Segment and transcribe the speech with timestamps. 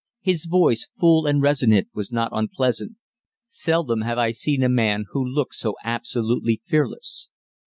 [0.21, 2.93] His voice, full and resonant, was not unpleasant.
[3.45, 7.29] Seldom have I seen a man who looked so absolutely fearless.